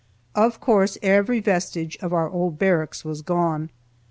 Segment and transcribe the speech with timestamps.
[0.33, 3.69] Of course, every vestige of our old barracks was gone.